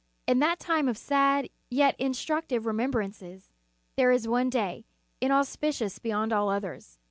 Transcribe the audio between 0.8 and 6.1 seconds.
of sad, yet instructive remembrances, there is one day, inauspicious